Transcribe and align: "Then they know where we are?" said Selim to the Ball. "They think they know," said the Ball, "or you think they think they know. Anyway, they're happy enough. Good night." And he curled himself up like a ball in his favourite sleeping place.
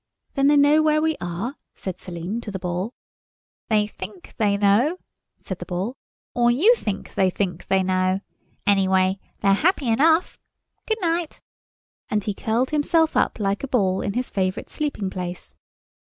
"Then 0.33 0.47
they 0.47 0.57
know 0.57 0.81
where 0.81 0.99
we 0.99 1.15
are?" 1.21 1.57
said 1.75 1.99
Selim 1.99 2.41
to 2.41 2.49
the 2.49 2.57
Ball. 2.57 2.91
"They 3.69 3.85
think 3.85 4.33
they 4.37 4.57
know," 4.57 4.97
said 5.37 5.59
the 5.59 5.65
Ball, 5.67 5.95
"or 6.33 6.49
you 6.49 6.73
think 6.73 7.13
they 7.13 7.29
think 7.29 7.67
they 7.67 7.83
know. 7.83 8.21
Anyway, 8.65 9.19
they're 9.41 9.53
happy 9.53 9.87
enough. 9.89 10.39
Good 10.87 10.97
night." 11.03 11.39
And 12.09 12.23
he 12.23 12.33
curled 12.33 12.71
himself 12.71 13.15
up 13.15 13.39
like 13.39 13.61
a 13.63 13.67
ball 13.67 14.01
in 14.01 14.13
his 14.13 14.27
favourite 14.31 14.71
sleeping 14.71 15.11
place. 15.11 15.53